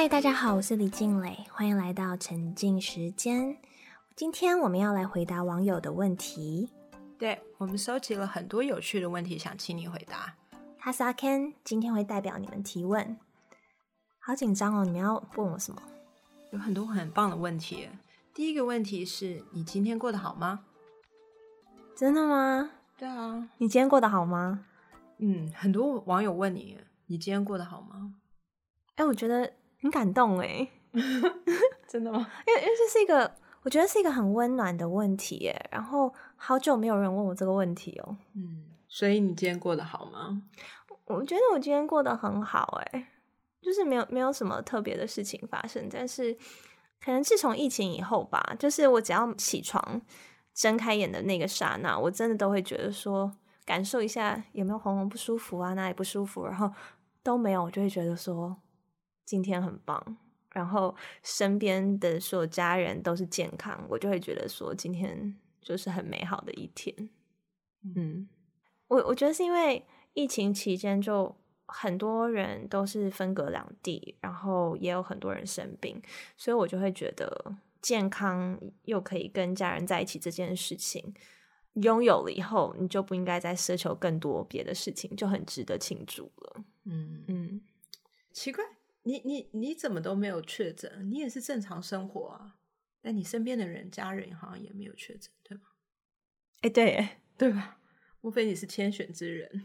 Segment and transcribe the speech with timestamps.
[0.00, 3.54] 嗨，大家好，我是李静蕾，欢迎来到沉浸时间。
[4.16, 6.70] 今天我们要来回答网友的问题。
[7.18, 10.34] 对我们收集了很多有趣的问题，想请你回答。
[10.78, 13.18] 他是阿 Ken，今天会代表你们提问。
[14.18, 15.82] 好紧张哦，你们要问我什么？
[16.52, 17.86] 有很多很棒的问题。
[18.32, 20.64] 第一个问题是你今天过得好吗？
[21.94, 22.70] 真的吗？
[22.96, 24.64] 对啊，你今天过得好吗？
[25.18, 28.14] 嗯，很多网友问你，你今天过得好吗？
[28.96, 30.68] 哎，我觉得很感动哎，
[31.88, 32.26] 真的吗？
[32.46, 35.68] 因为因为这是一个，我觉得是一个很温暖的问题耶。
[35.70, 38.16] 然后好久没有人问我这个问题哦。
[38.34, 40.42] 嗯，所以你今天过得好吗？
[41.06, 43.08] 我觉得我今天过得很好哎，
[43.60, 46.36] 就是没有没有什么特别的事情发生，但是
[47.04, 50.00] 可能自从疫情以后吧，就是我只要起床
[50.54, 53.32] 睁开眼的那个刹那，我真的都会觉得说。
[53.66, 56.68] 感受一下有没有喉咙不舒服啊，哪里不舒服，然后
[57.22, 58.56] 都没有，我就会觉得说
[59.30, 60.16] 今天很棒。
[60.50, 60.92] 然后
[61.22, 67.08] 身边的所有家人都是健康，我就会觉得说今天就是很美好的一天。
[67.94, 68.28] 嗯，
[68.88, 71.32] 我我觉得是因为疫情期间就
[71.66, 76.02] 很多人都是分隔两地，然后也有很多人生病，
[76.36, 81.14] 所以我就会觉得健康又可以跟家人在一起这件事情。
[81.74, 86.64] 拥有了以后，你就不应该再奢求更多别的事情，就很值得庆祝了。
[86.86, 87.60] 嗯嗯，
[88.32, 88.64] 奇怪，
[89.02, 91.10] 你你你怎么都没有确诊？
[91.10, 92.56] 你也是正常生活啊，
[93.00, 95.64] 但你身边的人、家人好像也没有确诊，对吗？
[96.60, 97.78] 哎，对， 对吧？
[98.20, 99.50] 莫非你是天选之人？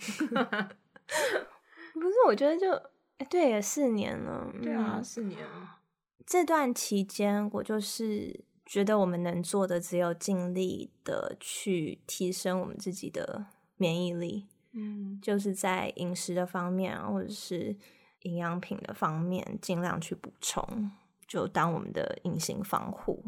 [1.94, 2.72] 不是，我觉得就
[3.18, 5.80] 哎，对，四年了，对啊，四年了。
[6.26, 8.44] 这段期间，我就是。
[8.68, 13.46] 觉得我们能做的只有尽力的去提升我们自己的
[13.78, 17.78] 免疫力，嗯，就是在饮食的方面或者是
[18.26, 20.92] 营养品的方面尽量去补充，
[21.26, 23.24] 就当我们的隐形防护。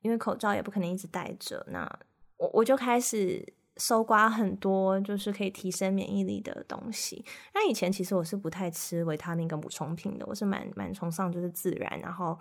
[0.00, 1.86] 因为口罩也不可能一直戴着，那
[2.38, 7.24] 我我就开始搜刮很多就是可以提升免疫力的东西。
[7.54, 12.38] 那以前其实我是不太吃维他命跟补充品的，我是蛮蛮崇尚就是自然，然后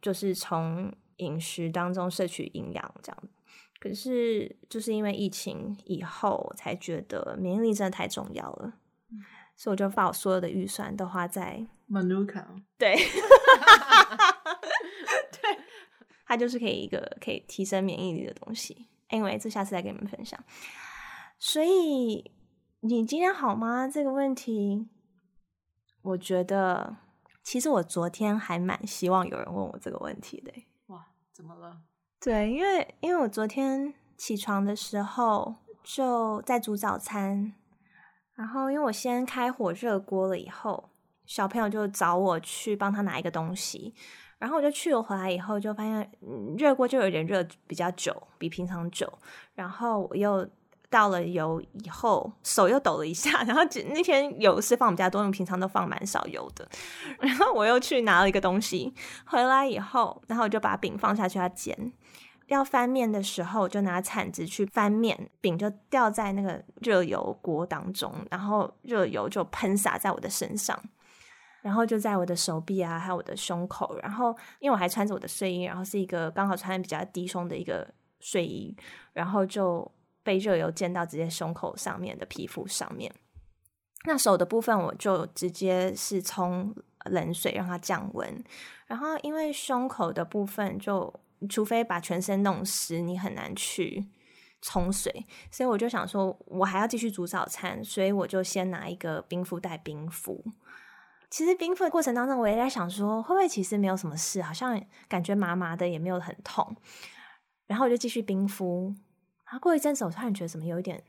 [0.00, 0.92] 就是从。
[1.18, 3.22] 饮食当中摄取营养，这样。
[3.78, 8.72] 可是就是因为疫情以后，才觉得免疫力真的太重要了，
[9.56, 12.44] 所以我就把我所有的预算都花在 Manuka。
[12.78, 12.94] 对，
[15.32, 15.58] 对，
[16.26, 18.88] 它就是可以一个可以提升免疫力的东西。
[19.10, 20.42] 因为这下次再跟你们分享。
[21.38, 22.32] 所以
[22.80, 23.86] 你今天好吗？
[23.86, 24.88] 这个问题，
[26.02, 26.96] 我觉得
[27.42, 30.52] 其实我昨天还蛮希望有人问我这个问题的。
[30.86, 31.82] 哇怎么了？
[32.18, 35.54] 对，因为因为我昨天起床的时候
[35.84, 37.52] 就在煮早餐，
[38.34, 40.90] 然后因为我先开火热锅了以后，
[41.26, 43.94] 小朋友就找我去帮他拿一个东西，
[44.38, 46.10] 然后我就去了回来以后就发现
[46.56, 49.12] 热锅就有点热比较久，比平常久，
[49.54, 50.48] 然后我又。
[50.90, 56.68] 倒了油以后，手又抖了一下， 然后那天油是放比较多，因为平常都放蛮少油的。
[57.18, 61.92] 然后我又去拿了一个东西回来以后，然后我就把饼放下去要煎。
[62.46, 70.78] 要翻面的时候，就拿铲子去翻面，饼就掉在那个热油锅当中，然后热油就喷洒在我的身上，
[71.62, 73.98] 然后就在我的手臂啊，还有我的胸口。
[74.02, 77.88] 然后因为我还穿着我的睡衣，然后是一个刚好穿的比较低胸的一个
[78.20, 78.76] 睡衣，
[79.12, 79.90] 然后就。
[80.24, 83.12] 被热油溅到直接胸口上面的皮肤上面，
[84.06, 86.74] 那手的部分我就直接是冲
[87.04, 88.42] 冷水让它降温，
[88.86, 91.12] 然后因为胸口的部分就
[91.48, 94.06] 除非把全身弄湿，你很难去
[94.62, 100.44] 冲水，所以我就想说我还要继续煮早餐，所以我就先拿一个冰敷袋冰敷。
[101.30, 106.76] 其实冰敷的过程当中，我也在想说会不会其实没有什么事，好像感觉麻麻的也没有很痛，
[107.66, 108.94] 然后我就继续冰敷。
[109.44, 111.02] 然后过一阵子，我突然觉得怎么有一点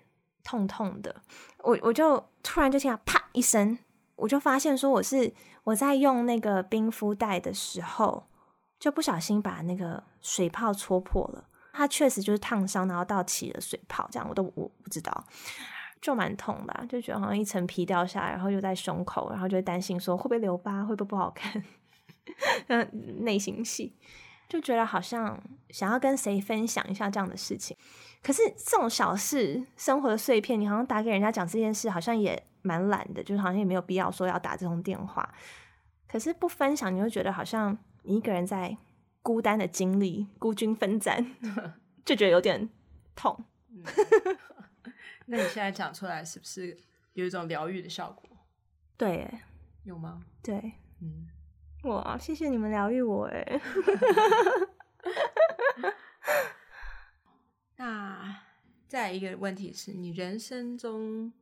[0.44, 1.22] 痛痛的，
[1.60, 3.78] 我我就突然就听到啪一声，
[4.16, 5.34] 我就发现说我是
[5.64, 8.28] 我在用那个冰敷袋的时候，
[8.86, 11.44] 就不小心把那个水泡戳破了。
[11.74, 15.26] 它确实就是烫伤，然后到起了水泡，这样我都我不知道，
[16.00, 21.64] 就蛮痛的，就觉得好像一层皮掉下来，然后又在胸口，然后就会担心说会不会留疤，会不会不好看，
[22.68, 23.92] 嗯，内心戏，
[24.48, 25.42] 就觉得好像
[25.72, 27.76] 想要跟谁分享一下这样的事情。
[28.22, 35.28] 可是这种小事、生活的碎片，你好像打给人家讲这件事，好像也蛮懒的，就是好像也没有必要说要打这通电话。
[36.08, 38.78] 可是不分享，你会觉得好像你一个人在
[39.22, 41.36] 孤单的经历、孤军奋战，
[42.06, 42.70] 就觉得有点
[43.16, 43.44] 痛。
[45.28, 46.78] 那你现在讲出来，是不是
[47.14, 48.30] 有一种疗愈的效果？
[48.96, 49.28] 对，
[49.84, 50.24] 有吗？
[50.44, 51.28] 对，嗯，
[51.84, 53.62] 哇，谢谢你们疗愈我哎。
[57.78, 58.42] 那
[58.88, 61.34] 再一个问题是你人生中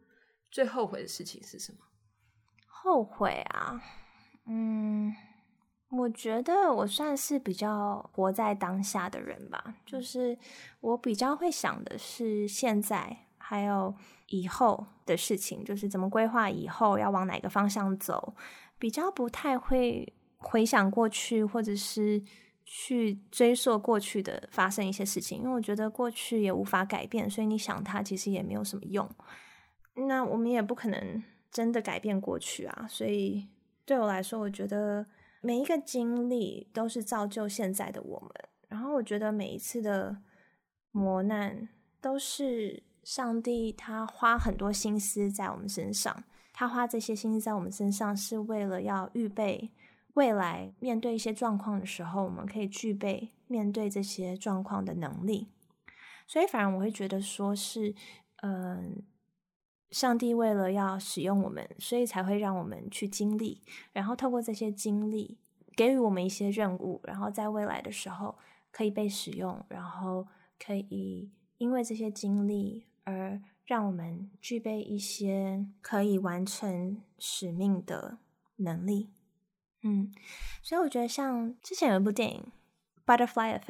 [0.50, 1.80] 最后悔的事情是什么？
[2.68, 3.81] 后悔啊，
[4.48, 5.13] 嗯，
[5.98, 10.38] 我觉得我算是比较活在当下的人吧，就是
[10.81, 13.94] 我比较会想的是现在还有
[14.28, 18.36] 以后的事情，就是怎么规划以后要往哪个方向走，
[18.78, 22.24] 比较不太会回想过去或者是。
[22.66, 29.07] 去追溯过去的发生一些事情，因为我觉得过去也无法改变，所以你想它其实也没有什么用。
[30.07, 33.50] 那我们也不可能真的改变过去啊，所以
[33.86, 35.06] 对我来说，我觉得
[35.45, 38.30] 每一个经历都是造就现在的我们。
[38.69, 40.18] 然后我觉得每一次的
[40.92, 41.68] 磨难
[42.00, 46.24] 都是上帝他花很多心思在我们身上，
[46.54, 49.69] 他花这些心思在我们身上是为了要预备。
[50.13, 55.50] 未来面对一些状况的时候，我们可以具备面对这些状况的能力。
[56.28, 57.94] 所以，反而我会觉得说是，
[58.44, 59.01] 嗯，
[59.94, 63.62] 上帝为了要使用我们，所以才会让我们去经历，
[63.92, 65.38] 然后透过这些经历，
[65.75, 68.36] 给予我们一些任务，然后在未来的时候
[68.72, 78.18] 可以被使用，然后可以因为这些经历而让我们具备一些可以完成使命的
[78.56, 79.12] 能力。
[79.84, 80.12] 嗯，
[80.63, 82.51] 所以我觉得像之前有一部电影
[83.06, 83.66] 《Butterfly Effect》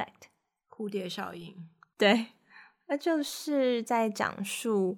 [0.70, 2.28] 蝴蝶效应，对，
[2.88, 4.98] 那就是在讲述，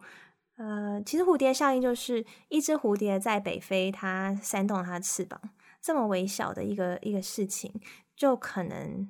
[0.57, 5.40] 呃，其实蝴蝶效应就是一只蝴蝶在北非，它扇动它的翅膀，
[5.81, 7.74] 这么微小的一个一个事情，
[8.16, 9.10] 就可能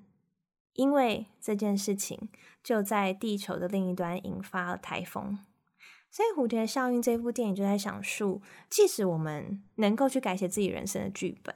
[0.73, 2.29] 因为这件事情，
[2.63, 5.37] 就在地球的另一端引发了台风。
[6.09, 11.53] 所以蝴蝶效应这部电影就在讲述，即使我们能够去改写自己人生的剧本。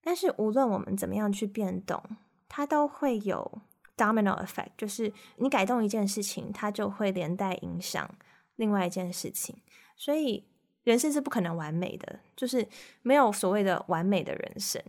[0.00, 2.02] 但是无论我们怎么样去变动，
[2.48, 3.60] 它都会有
[3.96, 8.08] domino effect，就是你改动一件事情，它就会连带影响
[8.58, 9.56] 另外一件事情。
[9.96, 10.44] 所以
[10.84, 12.68] 人生是不可能完美的，就是
[13.02, 14.80] 没有所谓的完美的人生。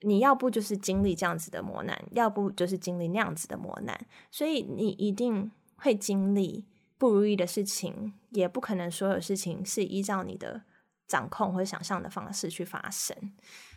[0.00, 4.06] 你要不就是经历这样子的磨难，要不就是经历那样子的磨难。
[4.30, 6.64] 所以你一定会经历
[6.96, 10.62] 不如意的事情，也不可能所有事情是依照你的
[11.06, 13.14] 掌控或者想象的方式去发生。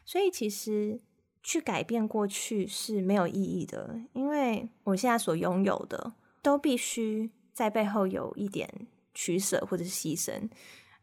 [0.05, 1.01] 所以其实
[1.41, 10.49] 去改变过去是没有意义的，因为我现在所拥有的都必须在背后有一点取舍或者是牺牲。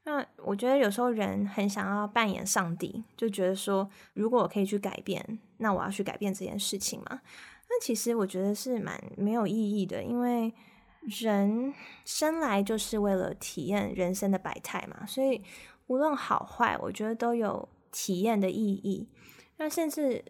[0.04, 7.20] 那我觉得有时候人很想要扮演上帝，就觉得说，如果我可以去改变，那我要去改变这件事情嘛？
[7.68, 10.52] 那其实我觉得是蛮没有意义的，因为
[11.02, 11.72] 人
[12.04, 15.42] 生来就是为了体验人生的百态嘛，所以
[15.86, 17.68] 无论好坏，我觉得都有。
[17.92, 19.08] 体验的意义，
[19.56, 20.24] 那甚至，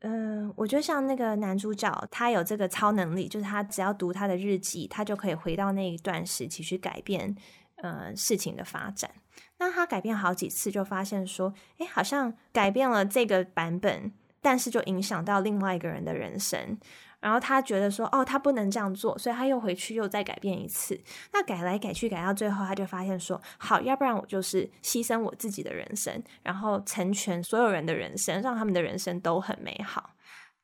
[0.00, 7.36] 嗯，我觉得像那个男主角，他有这个超能力，就是他只要读他的日记，他就可以回到那一段时期去改变，
[7.76, 9.10] 呃，事情的发展。
[9.58, 14.10] 那他改变好几次，就发现说，哎，好像改变了这个版本，
[14.40, 16.78] 但是就影响到另外一个人的人生。
[17.20, 20.98] 然后他觉得说，哦，他不能这样做，所以他又回去又再改变一次。
[21.34, 30.14] 那改来改去，改到最后，他就发现说，好，要不然我就是牺牲我自己的人生，然后成全所有人的人生，让他们的人生都很美好。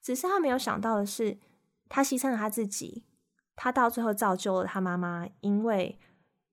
[0.01, 1.37] 只是他没有想到的是，
[1.91, 3.05] 他牺牲了他自己，
[3.55, 5.99] 他到最后造就了他妈妈，因为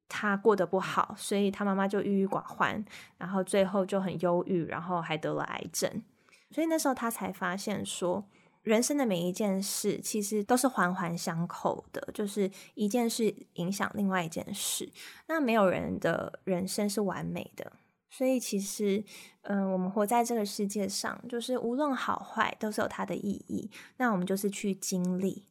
[0.10, 2.84] 他过得不好，所以他妈妈就郁郁寡欢，
[3.18, 6.04] 然后最后就很忧郁，然后还得了癌症。
[6.52, 8.28] 所以那时候他才发现说。
[8.64, 14.90] 人生的每一件事其实都是环环相扣的，就是一件事影响另外一件事。
[15.28, 17.74] 那没有人的人生是完美的，
[18.10, 19.04] 所以其实，
[19.42, 23.70] 嗯，我们活在这个世界上，就是无论好坏都是有它的意义。
[23.98, 25.44] 那我们就是去经历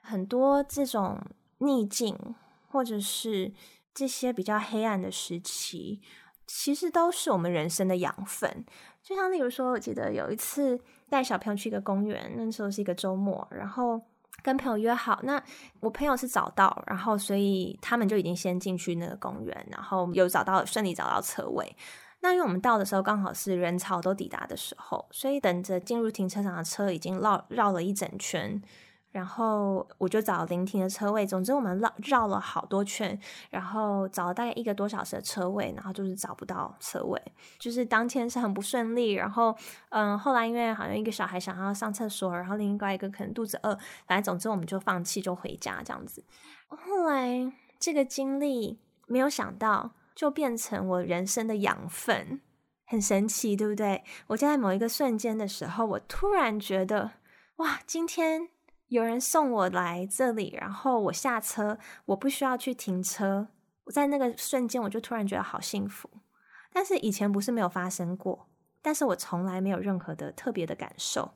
[0.00, 1.20] 很多这种
[1.58, 2.16] 逆境，
[2.68, 3.52] 或者是
[3.92, 6.00] 这些比较黑暗的时期，
[6.52, 8.64] 其实都是我们人生的养分。
[9.02, 10.80] 就像例如说，我记得有一次。
[11.10, 14.00] 带小朋友去一个公园，那时候是一个周末，然后
[14.44, 15.18] 跟朋友约好。
[15.24, 15.42] 那
[15.80, 21.76] 我朋友是早到，然后所以他们就已经先进去那个公园，然后有找到顺利找到车位。
[22.20, 28.62] 那因为我们到的时候刚好是人潮都抵达的时候，所以等着进入停车场的车已经绕绕了一整圈。
[29.10, 33.18] 然后我就找临停的车位，总之我们绕绕了好多圈，
[33.50, 37.20] 然后找了大概一个多小时的车位，然后就是找不到车位，
[37.58, 39.12] 就是当天是很不顺利。
[39.12, 39.56] 然后，
[39.88, 43.76] 嗯，后来因为好像一个小孩想要上厕所，然后另外一个可能肚子饿，
[44.06, 46.24] 反正总之我们就放弃，就回家这样子。
[46.68, 52.40] 后来这个经历没有想到，就变成我人生的养分。
[52.86, 54.02] 很神奇，对不对？
[54.26, 57.12] 我就在某一个瞬间的时候，我突然觉得，
[57.58, 58.48] 哇，今天
[58.90, 63.46] 有人送我来这里，然后我下车，我不需要去停车。
[63.84, 66.10] 我在那个瞬间，我就突然觉得好幸福。
[66.72, 68.48] 但是以前不是没有发生过，
[68.82, 71.34] 但是我从来没有任何的特别的感受，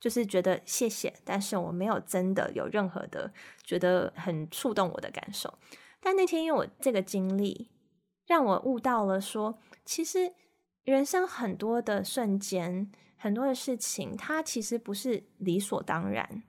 [0.00, 3.30] 就是觉得谢谢，但是我没有真的有任何的
[3.62, 5.52] 觉得很触动我的感受。
[6.00, 7.68] 但那天因为我这个经历，
[8.26, 10.32] 让我悟到了说，其实
[10.82, 16.42] 人生很多的瞬间，很多的事情，它其实不是理所当然。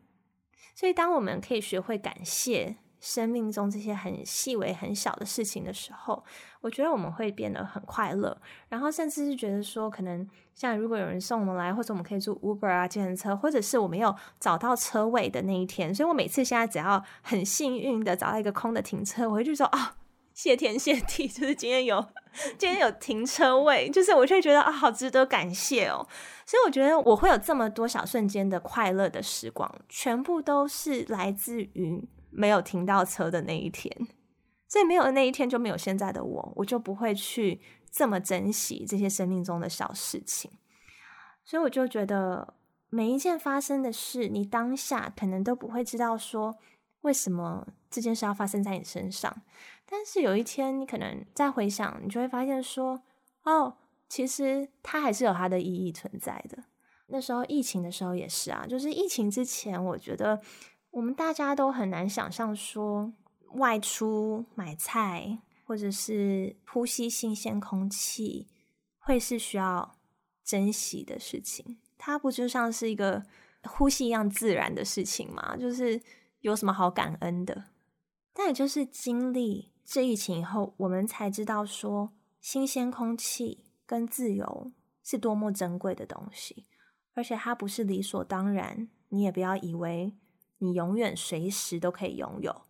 [0.78, 2.76] 所以当我们可以学会感谢。
[3.00, 6.22] 生命中这些很细微、很小的事情的时候，
[6.62, 8.36] 我觉得我们会变得很快乐。
[8.70, 15.94] 然后甚至是觉得说，可能像如果有人送我们来，或者我们可以坐 Uber 啊、计程车，或者是我们有找到车位的那一天。
[15.94, 19.96] 所以我每次现在只要很幸运的找到一个空的停车，我会就说啊，
[20.34, 22.04] 谢天谢地，就是今天有
[22.58, 26.08] 今天有停车位，就是我就会觉得啊，好值得感谢哦。
[26.46, 32.08] 所以我觉得我会有这么多小瞬间的快乐的时光，全部都是来自于。
[32.29, 33.91] 没有停到车的那一天，
[34.67, 40.51] 所以没有那一天就没有现在的我，我就不会去这么珍惜这些生命中的小事情。
[41.44, 42.53] 所以我就觉得
[42.89, 46.58] 每一件发生的事，你当下可能都不会知道说
[47.01, 49.41] 为什么这件事要发生在你身上，
[49.89, 53.01] 但是有一天你可能再回想，你就会发现说，
[53.44, 53.77] 哦，
[54.10, 56.63] 其实它还是有它的意义存在的。
[57.08, 60.41] 那时候疫情的时候也是啊，就是疫情之前，我觉得。
[60.91, 63.13] 我们大家都很难想象说
[63.56, 68.48] 外出买菜或者是呼吸新鲜空气
[68.98, 69.96] 会是需要
[70.44, 71.77] 珍惜的事情。
[72.00, 73.24] 它不就像是一个
[73.65, 75.56] 呼吸一样自然的事情吗？
[75.56, 76.01] 就是
[76.39, 77.65] 有什么好感恩的？
[78.34, 86.67] 但也就是经历这疫情以后，我们才知道说新鲜空气跟自由是多么珍贵的东西，
[87.13, 88.89] 而且它不是理所当然。
[89.08, 90.13] 你也不要以为。
[90.60, 92.63] 你永远随时都可以拥有，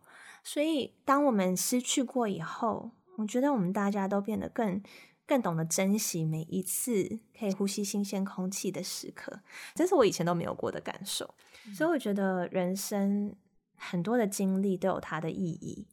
[0.44, 4.82] 所以当我们失去过以后，我觉得我们大家都变得更
[5.26, 9.40] 更懂得珍惜每一次可以呼吸新鲜空气的时刻，
[9.74, 11.34] 这是我以前都没有过的感受。
[11.72, 13.34] 所以我觉得人生
[13.74, 15.86] 很多的经历都有它的意义。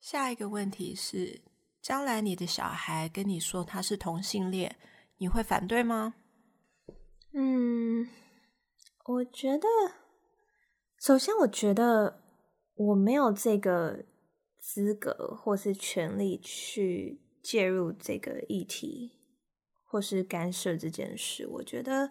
[0.00, 1.42] 下一个问题是：
[1.82, 4.76] 将来你的小孩跟你说他是同性恋，
[5.18, 6.14] 你会反对吗？
[7.32, 8.08] 嗯，
[9.04, 9.68] 我觉得。
[10.98, 12.22] 首先，我觉得
[12.74, 14.04] 我没有这个
[14.58, 19.12] 资格或是权利去介入这个议题，
[19.84, 21.46] 或是干涉这件事。
[21.46, 22.10] 我觉得，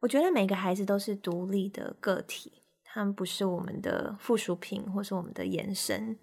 [0.00, 6.18] 我觉得每个孩子都是独立的个体，他们不是我们的附属品，或是我们的延伸。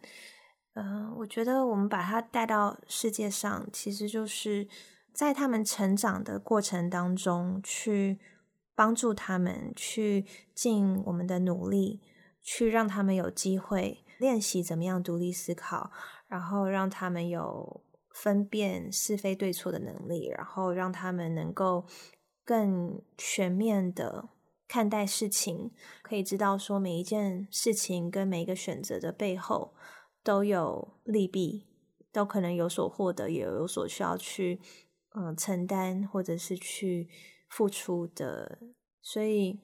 [0.73, 4.67] 嗯，我觉得我们把他带到世界上，其实就是
[5.13, 8.19] 在他们成长的过程当中去。
[8.75, 10.25] 帮助他们去
[10.55, 12.01] 尽我们的努力，
[12.41, 15.91] 去让他们有机会练习怎么样独立思考，
[16.27, 21.85] 然后让他们有分辨是非对错的能力，然后让他们能够
[22.43, 24.27] 更全面的
[24.67, 25.69] 看待事情，
[26.01, 29.75] 可以知道说每一件事情跟每一个选择的背后
[30.23, 31.65] 都有利弊，
[32.11, 34.59] 都可能有所获得，也有所需要去
[35.15, 37.09] 嗯承担，或者是去。
[37.55, 38.57] 付出的，
[38.99, 39.59] 所以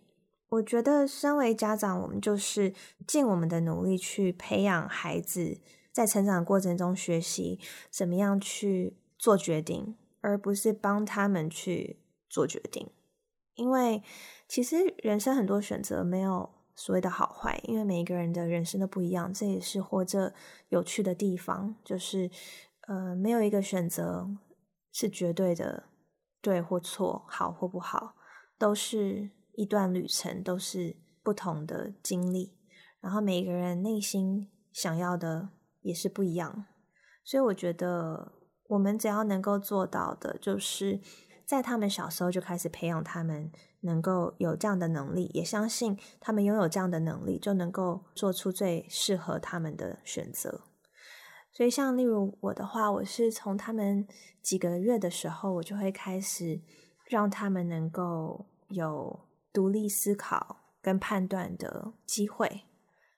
[0.49, 2.71] 我觉得，身为家长，我们就是
[3.07, 5.59] 尽我们的努力去培养孩子，
[5.91, 11.97] 在成长过程中学习怎么样去做决定，而不是帮他们去
[12.29, 12.87] 做决定。
[13.55, 14.03] 因为
[14.47, 20.33] 其实人生很多选择没有所谓的好坏，因为每一个人的人生都不一样，这也是活着
[20.69, 21.75] 有趣的地方。
[21.83, 22.31] 就是
[22.87, 24.29] 呃，没有一个选择
[24.91, 25.83] 是绝对的。
[26.41, 28.15] 对或错，好或不好，
[28.57, 32.55] 都是一段旅程，都是不同的经历。
[33.01, 35.49] 然后每个人内心想要的
[35.81, 36.65] 也是不一样，
[37.25, 38.31] 所以我觉得
[38.69, 41.01] 我们只要能够做到的，就是
[41.49, 50.61] 在他们小时候就开始培养他们能够有这样的能力，也相信他们拥有这样的能力，就能够做出最适合他们的选择。
[51.51, 54.07] 所以，像例如我的话，我是从他们
[54.43, 56.61] 几个月的时候，我就会开始
[57.07, 62.61] 让他们能够有独立思考跟判断的机会。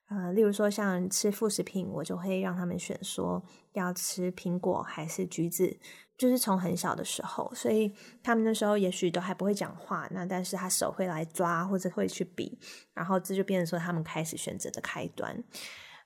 [0.08, 3.42] 呃，例如说像吃副食品，我就会让他们选说
[3.74, 5.78] 要吃苹果还是橘子，
[6.22, 12.58] 就是从很小的时候，所以他们那时候也许都还不会讲话，那但是他手会来抓或者会去比，
[12.94, 15.42] 然后这就变成说他们开始选择的开端。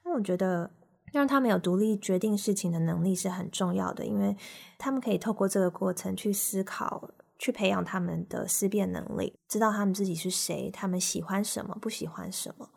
[0.05, 0.71] 那我觉得。
[1.13, 4.37] 让他们有独立决定事情的能力是很重要的，因为
[4.77, 7.09] 他们可以透过这个过程去思考，
[7.39, 12.69] 去培养他们的思辨能力，知道他们自己是谁，他们喜欢什么，不喜欢什么。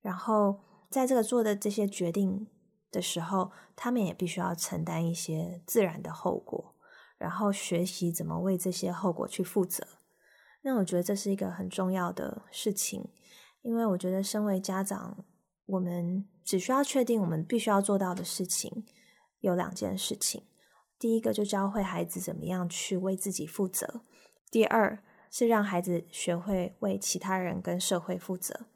[0.00, 2.46] 然后在这个做的这些决定
[2.90, 6.74] 的时候，他们也必须要承担一些自然的后果，
[7.16, 9.86] 然后学习怎么为这些后果去负责。
[10.62, 13.08] 那我觉得这是一个很重要的事情，
[13.62, 15.24] 因为我觉得身为家长，
[15.66, 18.84] 我们只需要确定我们必须要做到的事情
[19.40, 20.44] 有两件事情。
[20.98, 24.00] 第一个就教会孩子怎么样去为自己负责；
[24.50, 24.98] 第二
[25.30, 28.66] 是让孩子学会为其他人跟社会负责。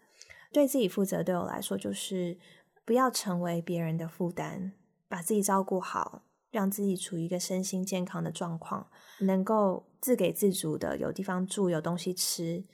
[0.52, 2.38] 对自己负责，对我来说就是
[2.84, 4.72] 不要成为别人的负担，
[5.08, 8.88] 把自己照顾好，让自己处于一个身心健康的状况，
[9.20, 12.64] 能够自给自足的有地方住、有东西吃，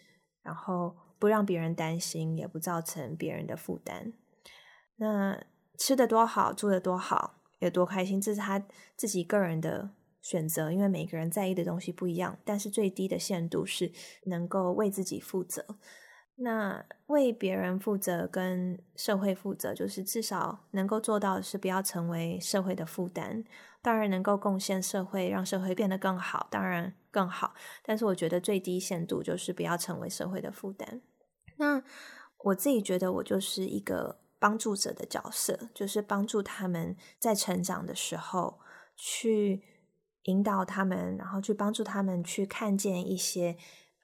[0.43, 4.13] 然后不让别人担心，也不造成别人的负担。
[4.97, 5.45] 那
[5.77, 9.91] 吃的多好，住的多好，有多开心，这是他自己个人的
[10.23, 12.39] 选择，因为每个人在意的东西不一样。
[12.45, 13.93] 但是最低的限度是
[14.25, 15.65] 能够为自己负责。
[16.41, 23.45] 那为别人负责跟社会负责，就是至少能够做到的是不要成为社会的负担。
[23.83, 27.55] 当然能够贡献社会，让社会变得更好，当然更好。
[27.83, 31.01] 但是我觉得最低限度就是不要成为社会的负担。
[31.57, 31.83] 那
[32.45, 38.61] 我自己觉得我就是一个帮助者的角色，就是帮助他们在成长的时候
[38.97, 39.63] 去
[40.25, 43.57] 引导他们，然后去帮助他们去看见一些，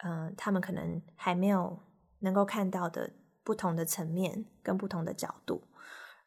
[0.04, 1.78] 嗯，他们可能还没有。
[2.24, 3.10] 能够看到的
[3.44, 5.62] 不同的层面跟不同的角度，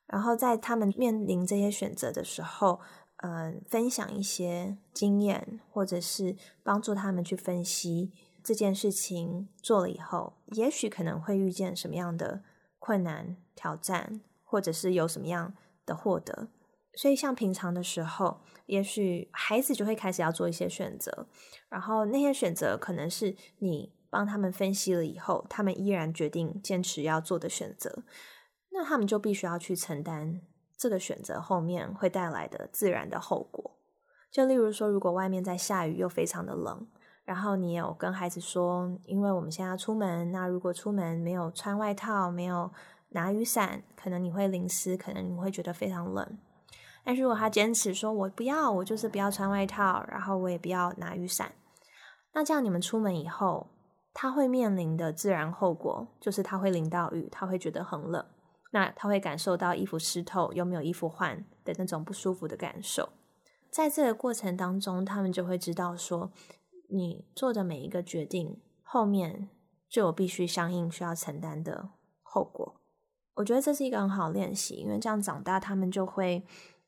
[0.06, 2.80] 然后在他们面临这些选择的时候，
[3.18, 8.12] 嗯，分享一些经验，或者是帮助他们去分析
[8.44, 12.44] 这件事情做了以后，也许可能会遇见什么样的
[12.78, 16.50] 困难挑战，或者是有什么样的获得。
[16.94, 21.28] 所以，像平常的时候，也许孩子就会开始要做一些选择，
[21.70, 23.97] 然后那些选择可能是你。
[24.18, 28.02] 帮他们分析了以后，他们依然决定坚持要做的选择，
[28.72, 30.42] 那他们就必须要去承担
[30.76, 33.78] 这个选择后面会带来的自然的后果。
[34.32, 36.88] 就例如说，如果外面在下雨又非常的冷，
[37.26, 42.72] 然后你有跟孩子说，因为我们现在要出门，那如果出门没有穿外套，没有
[43.10, 46.40] 拿雨伞，可能你会淋湿，可能你会觉得非常冷。
[47.04, 51.52] 但是如果他坚持说，我不要，我就是不要穿外套，然后我也不要拿雨伞，
[52.34, 53.68] 那这样你们出门以后。
[54.20, 58.26] 他会面临的自然后果就是他会淋到雨，他会觉得很冷，
[58.72, 63.10] 那他会感受到衣服湿透又没有衣服换的那种不舒服的感受。
[63.70, 66.32] 在这个过程当中，他们就会知道说，
[66.90, 69.50] 你做的每一个决定后面
[69.88, 71.90] 就有必须相应需要承担的
[72.24, 72.82] 后果。
[73.36, 76.44] 我觉得这是一个很好练习，因为这样长大，他们就会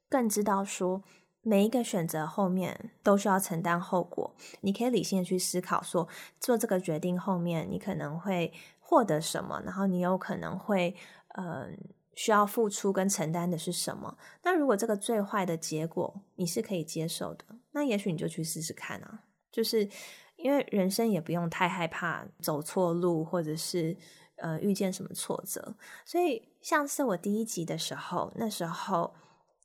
[0.10, 1.04] 更知道说。
[1.42, 6.08] 每一个选择后面都需要承担后果，你可以理性的去思考，说
[6.40, 10.94] 做这个决定后面你可能会获得什么，然后你有可能会
[11.36, 11.78] 嗯
[12.14, 14.18] 需要付出跟承担的是什么。
[14.44, 19.22] 那如果这个最坏的结果你是可以接受的，那也许你就去试试看啊。
[19.50, 19.90] 就是
[20.36, 23.96] 因为人生也不用太害怕走错路，或者是
[24.36, 25.74] 呃遇见什么挫折。
[26.06, 29.16] 所以像是我第一集的时候，那时候。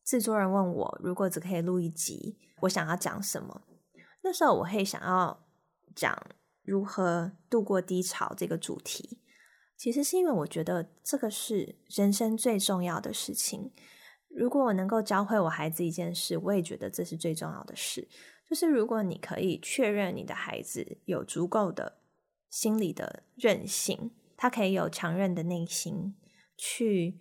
[0.04, 3.62] 制作人问我，如果只可以录一集，我想要讲什么？
[4.22, 5.46] 那时候我会想要
[5.96, 6.16] 讲
[6.62, 9.20] 如何度过低潮这个主题。
[9.76, 13.72] 其实是因为我觉得这个是人生最重要的事情。
[14.28, 18.08] 如果我能够教会我孩子一件事，我也觉得这是最重要的事。
[18.48, 22.00] 就是如果你可以确认你的孩子有足够的
[22.50, 26.14] 心理的韧性，他可以有强韧的内心
[26.56, 27.18] 去。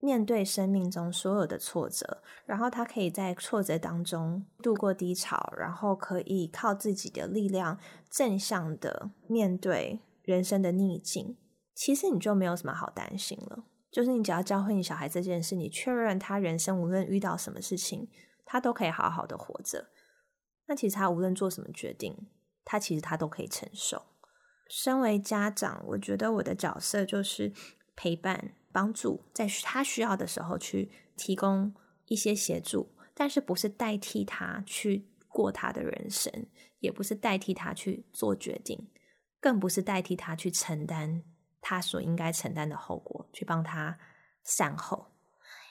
[0.00, 11.36] 面对生命中所有的挫折，然后他可以在挫折当中度过低潮，然后可以靠自己的力量正向的面对人生的逆境。
[11.74, 13.64] 其实你就没有什么好担心了。
[13.90, 18.08] 就是你只要教会你小孩这件事，你确认他人生无论遇到什么事情，
[18.44, 19.88] 他都可以好好的活着。
[20.66, 22.28] 那其实他无论做什么决定，
[22.64, 24.02] 他其实他都可以承受。
[24.68, 27.52] 身为家长，我觉得我的角色就是
[27.96, 28.52] 陪伴。
[28.78, 31.74] 帮助在他需要的时候去提供
[32.06, 36.46] 一些协助，但是不是代替他去过他的人生，
[36.78, 38.88] 也不是代替他去做决定，
[39.40, 41.24] 更不是代替他去承担
[41.60, 43.98] 他所应该承担的后果，去帮他
[44.44, 45.08] 善后。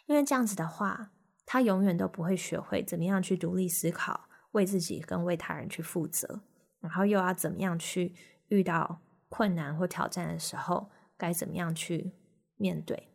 [0.07, 1.11] 因为这样子的话，
[1.45, 6.41] 他永远都不会学会怎么样去独立思考，为自己跟为他人去负责，
[6.81, 8.13] 然后又要怎么样去
[8.49, 12.11] 遇到困难或挑战的时候，该怎么样去。
[12.57, 13.07] 面对，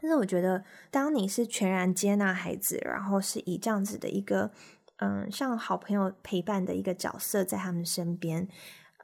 [0.00, 4.52] 但是我觉得，当你是全然接纳孩子，然后是以这样子的一个，
[4.98, 8.48] 嗯，像好朋友陪伴的一个角色在他们身边，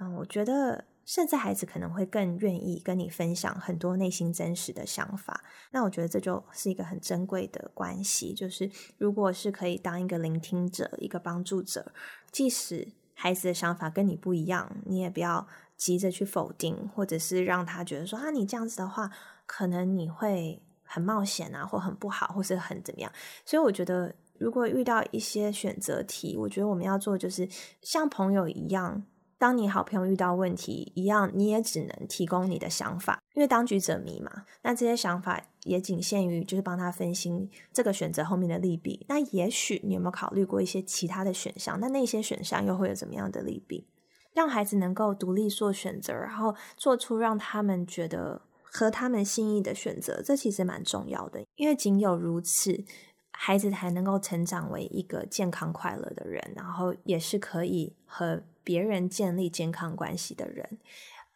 [0.01, 5.43] 嗯，我觉得甚至孩子可能会更愿意跟你分享很多内心真实的想法。
[5.73, 11.93] 那我觉得这就是一个很珍贵的关系，就是如果是可以当一个聆听者、一个帮助者，
[12.31, 19.11] 即使孩子的想法跟你不一样，你也不要急着去否定，或者是让他觉得说啊，你这样子的话，
[19.53, 20.63] 可能你会。
[20.95, 23.11] 很冒险啊，或很不好，或是很怎么样？
[23.47, 27.49] 所以我觉得，如果遇到一些选择题，我觉得我们要做就是
[27.81, 29.03] 像朋友一样，
[29.39, 34.45] 当你好朋友遇到问题一样，你也只能提供你的想法，因为当局者迷嘛。
[34.61, 39.07] 那这些想法也仅限于就是帮他分析这个选择后面的利弊。
[39.09, 41.81] 那也许你有没有考虑过一些其他的选项？
[41.81, 43.89] 那那些选项又会有怎么样的利弊？
[44.35, 48.43] 让孩子能够独立做选择，然后做出让他们觉得。
[48.75, 52.85] 和他们心意的选择，这其实蛮重要的，因为仅有如此，
[53.31, 60.79] 孩子才能够成长为一个健康快乐的人，然后也是可以和别人建立健康关系的人。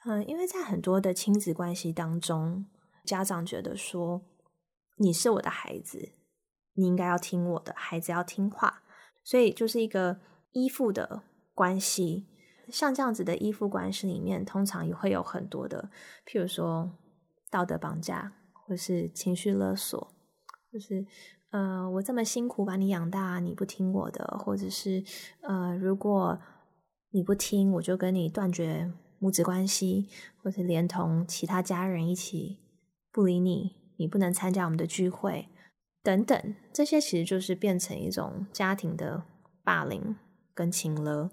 [0.07, 2.65] 嗯，因为在很多的亲子关系当中，
[3.05, 4.23] 家长觉得说
[4.97, 6.13] 你是我的孩子，
[6.73, 8.83] 你应该要听我的，孩子要听话，
[9.23, 10.21] 所以就是一个
[10.53, 11.23] 依附的
[11.53, 12.27] 关系。
[12.71, 15.91] 像这样子的依附关系里面，通常也会有很多的，
[16.27, 16.91] 譬如说。
[17.51, 20.13] 道德绑架，或是情绪勒索，
[20.73, 21.07] 就是
[21.51, 25.05] 呃，我这么辛苦把你养大，你不听我的，或者是
[25.43, 26.39] 呃，如果
[27.11, 30.09] 你不听，我就跟你断绝母子关系，
[30.43, 32.59] 或者连同其他家人一起
[33.13, 35.49] 不理你，你不能参加我们的聚会，
[36.03, 39.23] 等等，这些其实就是变成一种家庭的
[39.63, 40.17] 霸凌
[40.53, 41.31] 跟情勒。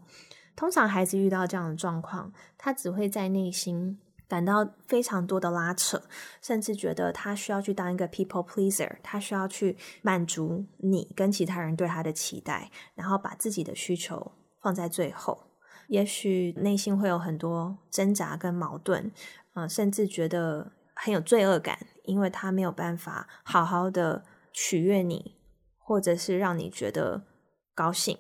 [0.55, 3.99] 通常孩子遇到这样的状况，他只会在内心。
[4.27, 6.01] 感到非常多的拉扯，
[6.41, 14.31] 甚至觉得他需要去当一个 people pleaser，他需要去满足你跟其他人对他的期待，然后把自己的需求
[14.61, 15.51] 放在最后。
[15.87, 19.11] 也许内心会有很多挣扎跟矛盾，
[19.53, 25.35] 嗯，甚至觉得很有罪恶感，因为他没有办法好好的取悦你，
[25.77, 27.23] 或者是让你觉得
[27.75, 28.17] 高兴。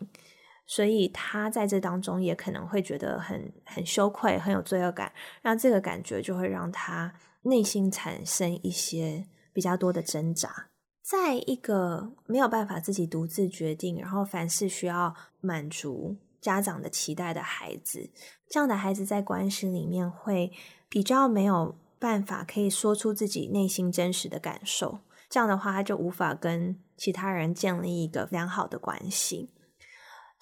[0.65, 10.69] 所以他在这当中也可能会觉得很很羞愧，很有罪恶感，那这个感觉就会让他内心产生一些比较多的挣扎。
[11.01, 18.09] 在一个没有办法自己独自决定，然后凡事需要满足家长的期待的孩子，
[18.49, 20.53] 这样的孩子在关系里面会
[20.87, 24.99] 比较没有办法可以说出自己内心真实的感受。
[25.29, 29.49] 这样的话，他就无法跟其他人建立一个良好的关系。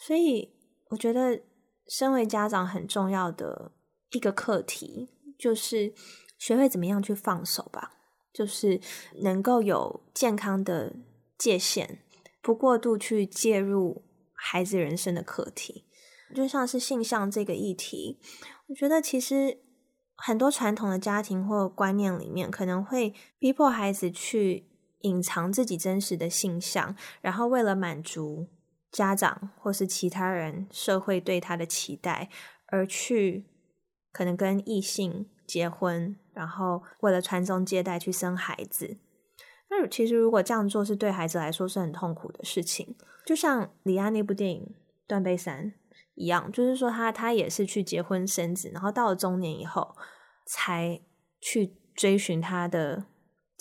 [0.04, 0.52] 所以，
[0.90, 1.44] 我觉得
[1.88, 3.72] 身为家长很重要的
[4.10, 5.94] 一个课题，就是
[6.40, 7.92] 学会怎么样去放手吧，
[8.34, 8.82] 就是
[9.22, 10.96] 能够有健康的
[11.38, 12.00] 界限，
[12.42, 15.86] 不过度去介入孩子人生的课题。
[16.34, 18.20] 就像是性向这个议题，
[18.70, 19.60] 我觉得其实
[20.16, 24.66] 很多传统的家庭或观念里面，可能会逼迫孩子去
[25.02, 28.48] 隐藏自己真实的性向，然后为了满足。
[28.92, 32.30] 家长或是其他人社会对他的期待，
[32.68, 33.46] 而去
[34.12, 38.98] 可能跟异性结婚，然后为了传宗接代去生孩子。
[39.70, 44.62] 那其实如果这样做是对孩子来说是很痛苦的事情，就像李安那部电影
[45.08, 45.72] 《断背山》
[46.16, 49.96] 一样，就是说他他也是去结婚生子，然后到了中年以后
[50.46, 51.02] 才
[51.40, 53.06] 去追寻他的。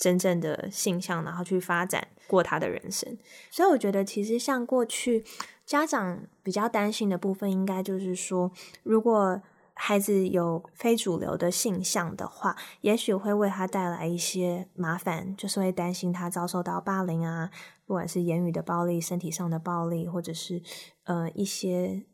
[0.01, 3.15] 真正的性向，然后去发展过他的人生。
[3.51, 5.23] 所以我觉得，其实像过去
[5.63, 9.39] 家长比较担心的部分，应该就是说，如果
[9.75, 17.51] 孩子有非主流的性向的话，也许会为他带来一些麻烦，就是会担心他遭受到霸凌啊，
[17.85, 20.63] 不管是言语的暴力、身体上的暴力，或者是
[21.03, 22.07] 呃一些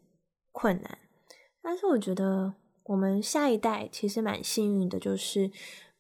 [0.51, 0.97] 困难。
[1.61, 5.51] 但是我觉得，我们下一代其实蛮幸运的，就是。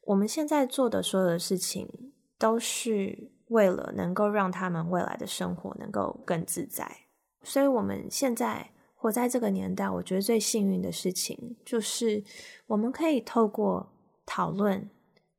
[0.07, 6.99] 我们现在做的所有的事情，都是为了能够让他们未来的生活能够更自在。
[7.43, 12.23] 所以，我们现在活在这个年代，我觉得最幸运的事情，就是
[12.67, 13.91] 我们可以透过
[14.25, 14.89] 讨论，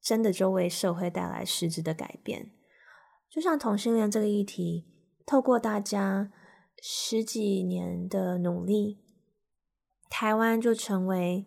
[0.03, 2.51] 真的就为社会带来实质的改变。
[3.31, 4.85] 就像同性恋这个议题，
[5.25, 6.31] 透过大家
[6.83, 8.99] 十几年的努力，
[10.11, 11.47] 台湾就成为。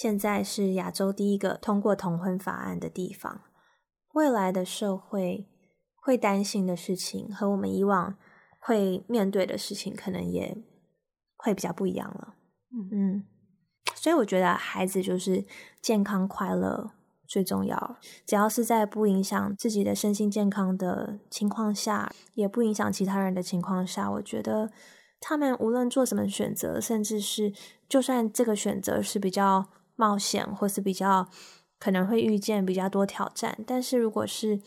[0.00, 3.42] 现在是亚洲第一个通过同婚法案的地方。
[4.14, 5.46] 未来的社会
[5.94, 8.16] 会担心的事情，和我们以往
[8.58, 10.56] 会面对的事情，可能也
[11.36, 12.34] 会比较不一样了。
[12.72, 13.24] 嗯嗯，
[13.94, 15.44] 所以我觉得孩子就是
[15.82, 16.92] 健康快乐
[17.28, 17.98] 最重要。
[18.24, 24.70] 只要是在不影响自己的身心健康的情况下，也不影响其他人的情况下，我觉得
[25.20, 27.52] 他们无论做什么选择，甚至是
[27.86, 29.68] 就算这个选择是比较
[30.00, 31.28] 冒险，或是比较
[31.78, 34.58] 可能会遇见比较多挑战，但是如果是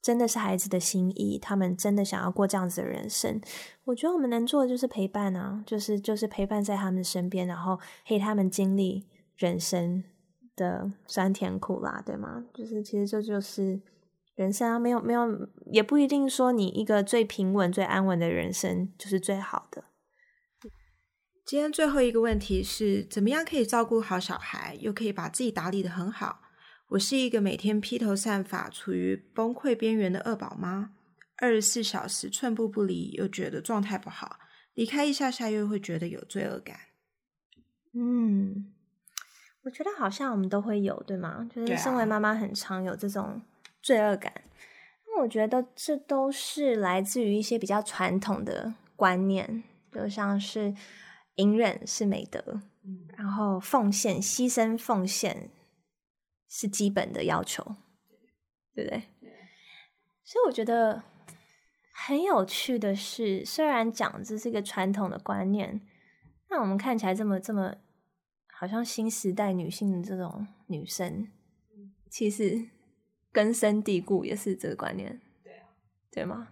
[0.00, 3.40] 真的是孩子的心意，他们真的想要过这样子的人生，
[3.86, 9.04] 我觉得我们能做的就是陪伴啊，就是就是陪伴在他们身边，然后陪他们经历
[9.36, 10.04] 人生
[10.54, 12.44] 的酸甜苦辣，对吗？
[12.54, 13.80] 就是其实这就是
[14.36, 19.82] 人生啊，没有没有，也不一定说你一个最平稳、最安稳的人生就是最好的。
[21.48, 26.42] 今天最后一个问题是，怎么样可以照顾好小孩，又可以把自己打理的很好？
[26.88, 30.90] 我是一个每天披头散发、处于崩溃边缘的二宝妈，
[31.38, 34.38] 二十四小时寸步不离，又觉得状态不好，
[34.74, 36.76] 离开一下下又会觉得有罪恶感。
[37.94, 38.70] 嗯，
[39.62, 41.48] 我觉得好像我们都会有，对吗？
[41.50, 43.40] 就是身为妈妈，很常有这种
[43.80, 44.30] 罪恶感。
[45.06, 50.74] 那我觉得这都是来自于一些比较传统的观念，就像是
[51.38, 52.60] 隐忍是美德，
[53.16, 55.50] 然后奉献、牺牲、奉献。
[56.50, 57.62] 是基本的要求，
[58.74, 59.02] 对不对？
[60.24, 61.02] 所以我觉得
[61.92, 65.86] 很有趣的是，虽然讲这是一个传统的观念，
[66.48, 67.76] 那我们看起来这么这么，
[68.50, 71.28] 好像新时代女性的这种女生，
[72.08, 72.70] 其实
[73.30, 75.68] 根深蒂固也是这个观念，对啊，
[76.10, 76.48] 对吗？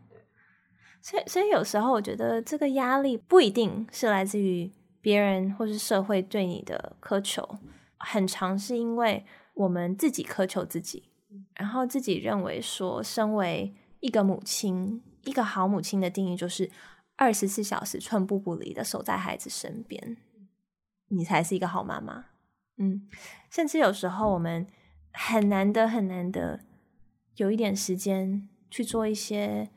[1.06, 7.58] 所以，所以有时候我觉得这个压力不一定是来自于别人或是社会对你的苛求，
[7.98, 9.24] 很常是因为。
[9.56, 11.08] 我们自己苛求自己，
[11.54, 16.70] 然后自己认为说，身为一个母亲，一个好母亲的定义就是
[17.16, 20.18] 二十四小时寸步不离的守在孩子身边，
[21.08, 22.26] 你才是一个好妈妈。
[22.76, 23.08] 嗯，
[23.50, 24.66] 甚至有时候我们
[25.14, 26.60] 很难得很难得
[27.36, 29.70] 有一点时间去做一些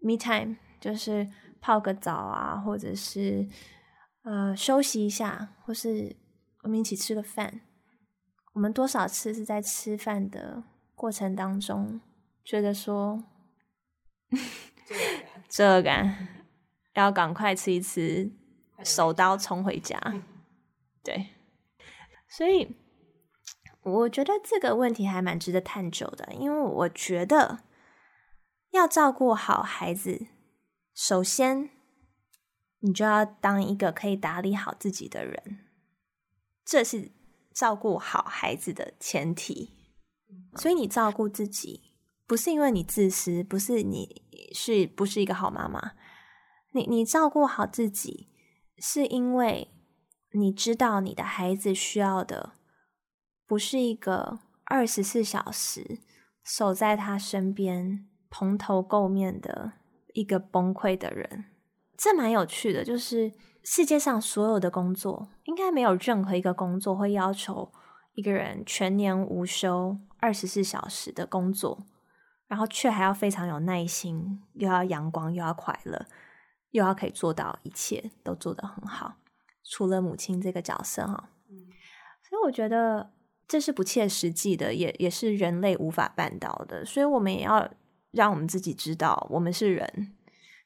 [0.00, 1.28] me time，就是
[1.60, 3.46] 泡个澡啊，或者是
[4.22, 6.16] 呃休息一下，或是
[6.62, 7.60] 我们一起吃个饭。
[8.52, 10.64] 我们多少次是在吃饭的
[10.94, 12.00] 过程当中，
[12.44, 13.22] 觉得说，
[15.48, 16.28] 这感
[16.94, 18.32] 要赶快吃一吃，
[18.82, 19.98] 手刀冲回家。
[21.04, 21.28] 对，
[22.28, 22.76] 所以
[23.82, 27.60] 我觉得这个问题还蛮值得探究的，因为我觉得
[28.72, 30.26] 要照顾好孩子，
[31.02, 31.70] 首先
[32.80, 35.60] 你就要当一个可以打理好自己的人，
[36.62, 37.12] 这是。
[37.52, 39.70] 照顾好孩子的前提，
[40.54, 41.92] 所以你照顾自己，
[42.26, 44.22] 不是因为你自私，不是你
[44.54, 45.92] 是不是一个好妈妈？
[46.72, 48.28] 你你照顾好自己，
[48.78, 49.68] 是因为
[50.32, 52.52] 你知道你的孩子需要的，
[53.46, 55.98] 不是一个二十四小时
[56.44, 59.72] 守在他身边、蓬头垢面的
[60.14, 61.46] 一个崩溃的人。
[61.96, 67.70] 这蛮有趣的，就是世界上所有的工作，应该没有任何一个工作会要求
[68.14, 71.86] 一个人全年无休、二十四小时的工作，
[72.48, 76.06] 然后却还要非常有耐心，又要阳光，又要快乐，
[76.70, 79.16] 又要可以做到一切都做得很好。
[79.62, 81.28] 除了母亲这个角色，哈，
[82.28, 83.12] 所以我觉得
[83.46, 86.82] 这是不切实际的，也也是人类无法办到的。
[86.84, 87.70] 所以我们也要
[88.10, 90.14] 让我们自己知道，我们是人，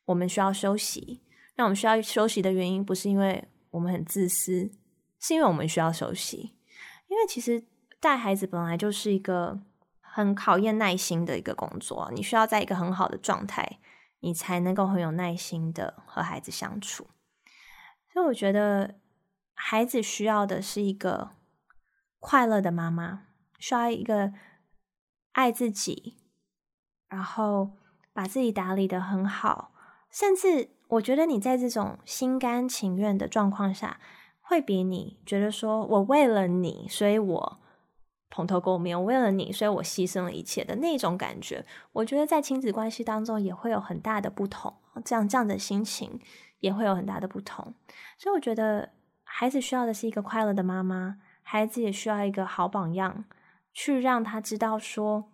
[0.06, 1.22] 我们需要休息。
[1.56, 4.72] 那我们需要休息的原因，不是因为我们很自私，
[5.20, 6.56] 是因为我们需要休息。
[7.06, 7.64] 因为其实
[8.00, 9.60] 带孩子本来就是一个
[10.00, 13.78] 很考验耐心的一个工作，你需要在一个很好的状态，
[14.20, 17.06] 你才能够很有耐心的和孩子相处。
[18.12, 18.96] 所以我觉得
[19.52, 21.30] 孩子需要的是一个
[22.18, 23.26] 快乐的妈妈，
[23.58, 24.32] 需要一个
[25.32, 26.16] 爱自己，
[27.14, 27.70] 然后
[28.12, 29.70] 把自己打理的很好，
[30.10, 30.70] 甚至。
[30.88, 33.98] 我觉得你在这种心甘情愿的状况下，
[34.42, 37.58] 会比你觉得说我为了你，所以我
[38.30, 44.72] 蓬头垢面；我为了你，所以我牺牲了一切的那种感觉，我觉得在亲子关系当中也会有很大的不同。
[45.04, 46.20] 这样这样的心情
[46.60, 47.74] 也会有很大的不同。
[48.18, 48.90] 所以我觉得
[49.24, 53.24] 孩子需要的是一个快乐的妈妈，孩子也需要一个好榜样，
[53.72, 55.32] 去让他知道说，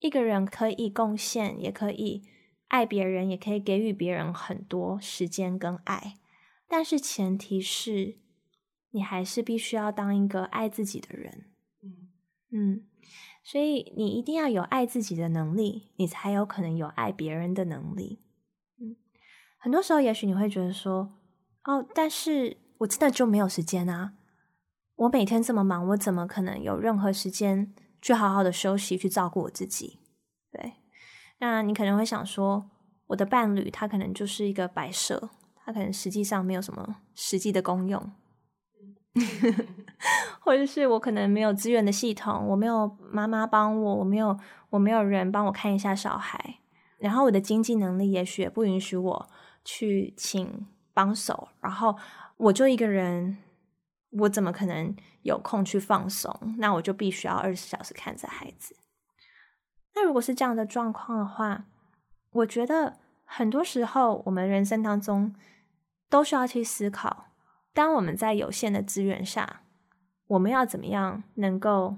[0.00, 2.22] 一个人可以贡献，也可以。
[2.68, 6.18] 爱别人也可以给予别人很多时间跟爱，
[6.68, 8.18] 但是前提是
[8.90, 11.46] 你还是必须要当一个爱自己的人。
[11.82, 12.08] 嗯
[12.52, 12.86] 嗯，
[13.42, 18.20] 所以你一定要有爱自己的能力，你才有可能有爱别人的能力。
[18.78, 18.96] 嗯，
[19.58, 21.14] 很多时候也许你会觉得说，
[21.64, 24.12] 哦，但是我真的就没有时间啊！
[24.96, 29.98] 我每天这么忙，我怎么可能有任何时间去好好的休息，去照顾我自己。
[30.50, 30.74] 对，
[31.38, 32.70] 那你可能会想说，
[33.08, 38.12] 我的伴侣他可能就是一个摆设，他可能实际上没有什么实际的功用，
[40.40, 44.38] 或者是我可能没有资源的系统，我没有妈妈帮我，我没有
[44.70, 46.60] 我没有人帮我看一下小孩，
[46.98, 49.28] 然后我的经济能力也许也不允许我
[49.64, 51.96] 去请帮手，然后
[52.36, 53.38] 我就一个人。
[54.10, 56.54] 我怎么可能有空去放松？
[56.58, 58.76] 那我就必须要二十四小时看着孩子。
[59.94, 61.66] 那如果是这样的状况的话，
[62.30, 65.34] 我觉得很多时候我们人生当中
[66.08, 67.26] 都需要去思考：
[67.72, 69.62] 当我们在有限的资源下，
[70.28, 71.96] 我们要怎么样能够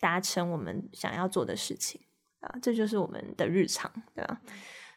[0.00, 2.00] 达成我们想要做的事情
[2.40, 2.58] 啊？
[2.60, 4.40] 这就是我们的日常，对吧？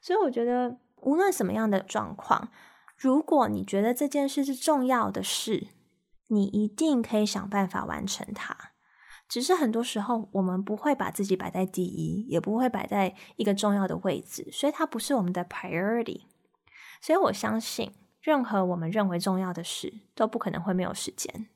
[0.02, 2.50] 所以我觉得，无论什么样的状况，
[2.96, 5.68] 如果你觉得这件事是重要的事，
[6.28, 8.72] 你一定可以想办法完成它，
[9.30, 16.24] 只是很多时候我们不会把自己摆在第一，也不会摆在一个重要的位置，所以它不是我们的 priority。
[17.00, 21.48] 所以我相信，任何我们认为重要的事，都不可能会没有时间。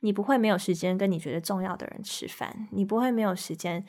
[0.00, 3.84] 你不会没有时间跟你觉得重要的人吃饭，你不会没有时间，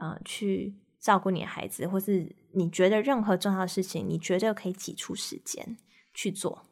[0.00, 5.76] 呃，去照顾你的孩子，或是你觉得任何重要的事情，你绝对可以挤出时间
[6.14, 6.66] 去做。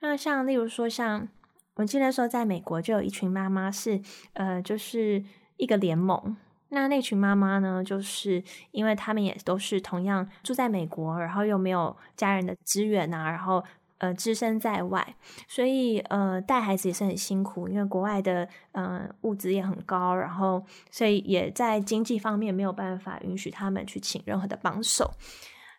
[0.00, 1.28] 那像例如说像。
[1.76, 4.00] 我记得说，在美国就有一群妈妈是，
[4.34, 5.22] 呃，就是
[5.56, 6.36] 一个联盟。
[6.68, 13.62] 那那群妈妈呢，就是因为他们也都是同样住在美国，然后又没有家人的支援啊，然后
[13.98, 15.14] 呃，置身在外，
[15.46, 25.12] 所以呃，带孩子也是很辛苦，因为国外的呃物资也很高，然后所以也在经济方面没有办法允许他们去请任何的帮手。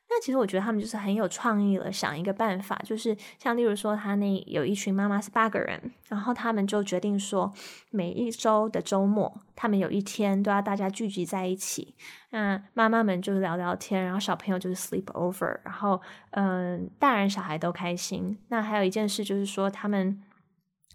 [0.08, 7.52] 那其实我觉得他们就是很有创意了，想一个办法，就是像例如说，他那有一群妈妈是八个人，然后他们就决定说，
[7.90, 11.96] 每一周的周末，他们有一天都要大家聚集在一起，
[12.30, 16.00] 那妈妈们就是聊聊天，然后小朋友就是 sleep over，然后
[16.32, 18.38] 嗯，大人小孩都开心。
[18.50, 20.22] 那还有一件事就是说，他们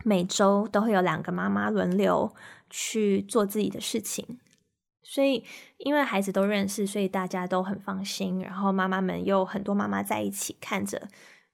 [0.05, 2.33] 每周都会有两个妈妈轮流
[2.71, 4.39] 去做自己的事情。
[5.03, 5.45] 所以，
[5.79, 8.41] 因为孩子都认识，所以大家都很放心。
[8.43, 11.09] 然后妈妈们又很多妈妈在一起看着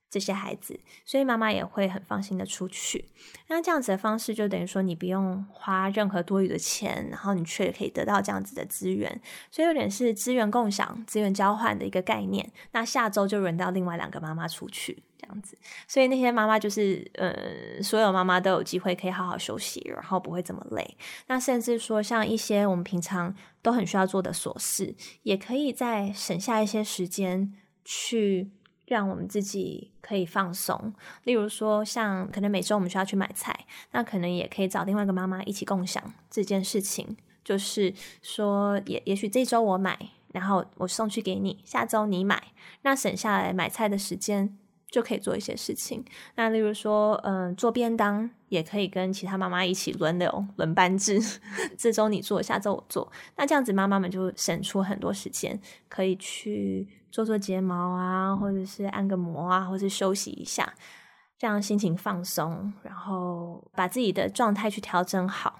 [0.09, 3.09] 这些孩子，所以妈妈也会很放心的出去。
[3.47, 9.19] 那这样子的方式，就等于说你不用花任何多余的钱，然后你却可以得到这样子的资源。
[9.49, 12.51] 所以有点是资源共享、资源交换的一个概念。
[12.71, 15.03] 那下周就轮到另外两个妈妈出去。
[15.19, 20.97] 这样子，所以那些妈妈就是，呃，所有妈妈都有机会可以好好休息，然后不会这么累。
[21.27, 27.53] 那甚至说，像一些我们平常都很需要做的琐事，也可以再省下一些时间
[27.83, 28.51] 去
[28.85, 30.93] 让我们自己可以放松。
[31.23, 37.17] 例如说，像可能每周我们需要去买菜，那可能也可以找另外一个妈妈一起共享这件事情。
[37.43, 39.97] 就是说，也也许这周我买，
[40.33, 42.51] 然后我送去给你，下周你买，
[42.81, 44.57] 那省下来买菜的时间。
[44.89, 46.03] 就可以做一些事情。
[46.35, 51.19] 那例如说，嗯，做便当也可以跟其他妈妈一起轮流轮班制，
[51.77, 53.11] 这周你做，下周我做。
[53.35, 60.73] 那这样子，妈妈们就省出很多时间，可以去做做睫毛啊，或者是按个摩啊，或是休息一下，
[61.37, 65.59] 这样心情放松，然后把自己的状态去调整好。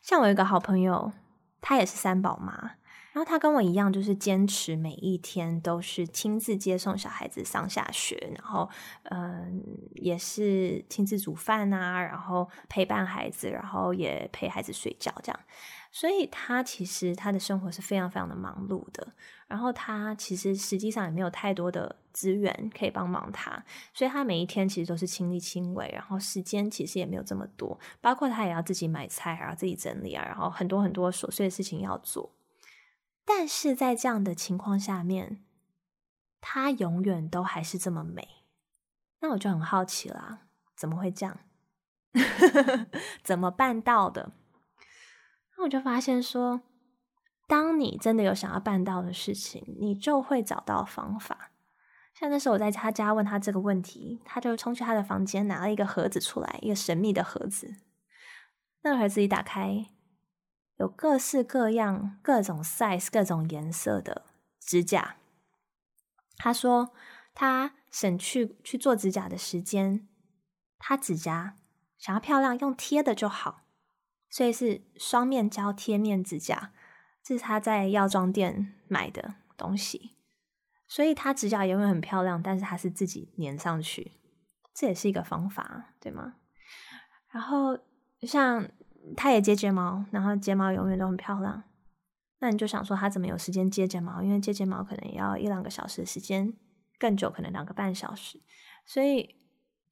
[0.00, 1.12] 像我有一个好朋友，
[1.60, 2.72] 她也是三宝妈。
[3.12, 8.68] 然后他跟我一样，就是坚持每一天都是亲自接送小孩子上下学，然后
[9.04, 9.62] 嗯，
[9.96, 15.40] 也是亲自煮饭啊，然后陪伴孩子，然后也陪孩子睡觉，这样。
[15.90, 19.12] 所以他其实他的生活是非常非常的忙碌的。
[19.46, 32.32] 然后他其实实际上也没有太多的资源可以帮忙他，所以他每一天其实都是亲力亲为，然后时间其实也没有这么多，包括他也要自己买菜，还要自己整理啊，然后很多很多琐碎的事情要做。
[33.24, 35.44] 但是在这样的情况下面，
[36.40, 38.44] 她永远都还是这么美。
[39.20, 40.40] 那我就很好奇啦，
[40.76, 41.38] 怎么会这样？
[43.22, 44.32] 怎么办到的？
[45.56, 46.62] 那我就发现说，
[47.46, 51.52] 当你真的有想要办到的事情，你就会找到方法。
[52.14, 57.76] 像那时候我在他家问他这个问题，他就冲去他的房间拿了一个盒子出来，一个神秘的盒子。
[58.82, 59.86] 那个盒子一打开。
[60.78, 64.24] 有各式各样、各种 size、各种颜色的
[64.58, 65.16] 指甲。
[66.36, 66.92] 他说
[67.34, 70.08] 他省去去做指甲的时间，
[70.78, 71.56] 他指甲
[71.98, 73.62] 想要漂亮，用贴的就好，
[74.28, 76.72] 所以是双面胶贴面指甲。
[77.22, 80.16] 这是他在药妆店买的东西，
[80.88, 84.12] 所以他指甲永远很漂亮，但是他是自己粘上去，
[84.74, 86.36] 这也是一个方法，对吗？
[87.28, 87.78] 然后
[88.22, 88.68] 像。
[89.16, 91.64] 他也接睫毛，然后睫毛永远都很漂亮。
[92.40, 94.22] 那你就想说他怎么有时间接睫毛？
[94.22, 96.52] 因为接睫毛可能也要一两个小时的时间，
[96.98, 98.40] 更久可能两个半小时，
[98.84, 99.36] 所以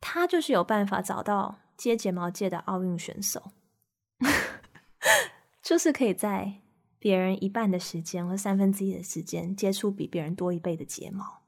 [0.01, 3.53] 他就是有办法找到接睫毛界的奥运选手，
[5.63, 6.61] 就是可以在
[6.99, 11.43] 别人一半的时间或三分之一的时间接触比别人多一倍的睫毛。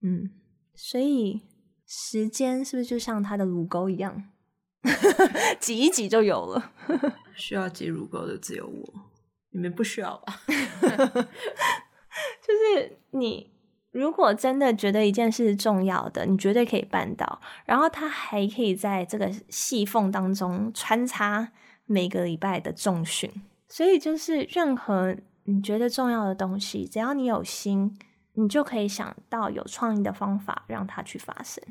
[0.00, 0.30] 嗯，
[0.74, 1.42] 所以
[1.86, 4.30] 时间是不是就像他的乳沟一样，
[5.60, 6.72] 挤一挤就有了？
[7.36, 8.94] 需要挤乳沟的只有我，
[9.50, 10.40] 你们不需要吧？
[12.40, 13.52] 就是你
[13.90, 17.40] 如果真的觉得一件事是重要的，你绝对可以办到。
[17.64, 21.52] 然后它还可以在这个细缝当中穿插
[21.86, 23.30] 每个礼拜的重训，
[23.68, 27.96] 所以就是任何你觉得重要的东西，只要你有心，
[28.34, 31.62] 你就可以想到有创意的方法让它去发生。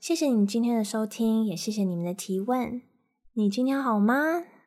[0.00, 2.80] 谢谢你今天的收听，也谢谢你们的提问。
[3.34, 4.14] 你今天好吗？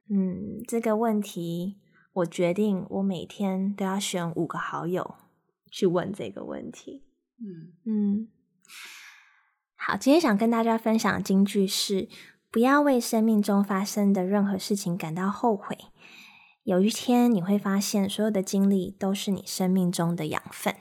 [0.07, 1.79] 嗯，这个问题
[2.13, 5.15] 我决定，我每天都要选五个好友
[5.71, 7.03] 去问这个问题。
[7.39, 8.27] 嗯嗯，
[9.75, 12.07] 好，今天想跟大家分享的金句是：
[12.51, 15.75] 不要为生命中发生的任何事情感到后悔。
[16.61, 20.75] 有一天你会发现，所有的经历都是你生命中的养分。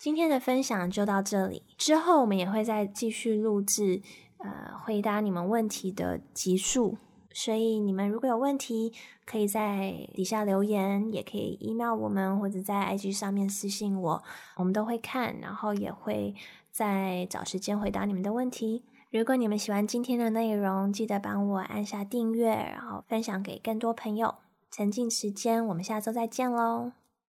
[0.00, 4.00] 今天的分享就到这里，之后我们也会再继续录制，
[4.38, 6.96] 呃，回答你们问题的集数。
[7.34, 8.94] 所以你们如果有问题，
[9.26, 14.22] 可以在底下留言，也可以 email 我们，或者在 IG 上面私信我，
[14.56, 16.34] 我们都会看，然后也会
[16.70, 18.82] 再找时间回答你们的问题。
[19.10, 24.36] 如果你们喜欢今天的内容，记得帮我按下订阅，然后分享给更多朋友。
[24.70, 26.92] 沉浸时间，我们下周再见喽。